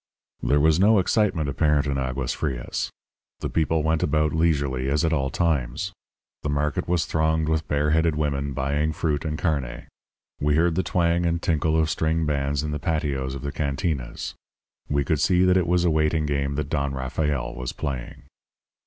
[0.41, 2.89] "There was no excitement apparent in Aguas Frias.
[3.41, 5.93] The people went about leisurely as at all times;
[6.41, 9.87] the market was thronged with bare headed women buying fruit and carne;
[10.39, 14.33] we heard the twang and tinkle of string bands in the patios of the cantinas.
[14.89, 18.23] We could see that it was a waiting game that Don Rafael was playing.